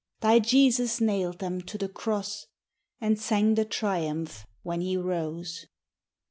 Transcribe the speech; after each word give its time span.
Thy 0.21 0.39
Jesus 0.39 0.99
nail'd 0.99 1.37
them 1.37 1.61
to 1.61 1.77
the 1.77 1.87
cross. 1.87 2.47
And 2.99 3.19
sang 3.21 3.53
the 3.53 3.65
biumph 3.65 4.47
when 4.63 4.81
he 4.81 4.97
rose. 4.97 5.67